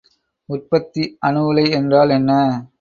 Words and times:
உற்பத்தி 0.49 1.03
அணு 1.19 1.43
உலை 1.45 1.65
என்றால் 1.71 2.09
என்ன? 2.09 2.31